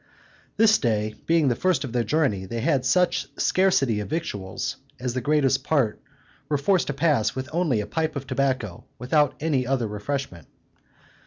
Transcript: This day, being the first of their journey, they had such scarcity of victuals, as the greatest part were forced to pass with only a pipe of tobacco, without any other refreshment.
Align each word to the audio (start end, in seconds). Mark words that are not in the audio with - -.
This 0.57 0.79
day, 0.79 1.13
being 1.27 1.47
the 1.47 1.55
first 1.55 1.83
of 1.83 1.93
their 1.93 2.03
journey, 2.03 2.45
they 2.45 2.61
had 2.61 2.85
such 2.87 3.27
scarcity 3.39 3.99
of 3.99 4.09
victuals, 4.09 4.77
as 4.99 5.13
the 5.13 5.21
greatest 5.21 5.63
part 5.63 6.01
were 6.49 6.57
forced 6.57 6.87
to 6.87 6.93
pass 6.93 7.35
with 7.35 7.47
only 7.53 7.81
a 7.81 7.85
pipe 7.85 8.15
of 8.15 8.25
tobacco, 8.25 8.83
without 8.97 9.35
any 9.39 9.67
other 9.67 9.87
refreshment. 9.87 10.47